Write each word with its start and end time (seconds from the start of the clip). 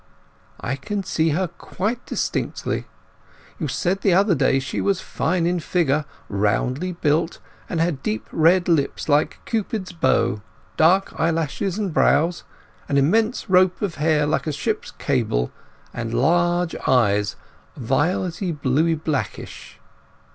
"I 0.59 0.77
can 0.77 1.03
see 1.03 1.29
her 1.29 1.47
quite 1.47 2.03
distinctly. 2.07 2.85
You 3.59 3.67
said 3.67 4.01
the 4.01 4.15
other 4.15 4.33
day 4.33 4.53
that 4.53 4.61
she 4.61 4.81
was 4.81 4.99
fine 4.99 5.45
in 5.45 5.59
figure; 5.59 6.05
roundly 6.27 6.93
built; 6.93 7.37
had 7.69 8.01
deep 8.01 8.27
red 8.31 8.67
lips 8.67 9.07
like 9.07 9.37
Cupid's 9.45 9.91
bow; 9.91 10.41
dark 10.75 11.13
eyelashes 11.19 11.77
and 11.77 11.93
brows, 11.93 12.43
an 12.89 12.97
immense 12.97 13.47
rope 13.47 13.83
of 13.83 13.93
hair 14.01 14.25
like 14.25 14.47
a 14.47 14.51
ship's 14.51 14.89
cable; 14.89 15.51
and 15.93 16.15
large 16.15 16.75
eyes 16.87 17.35
violety 17.77 18.51
bluey 18.51 18.95
blackish." 18.95 19.79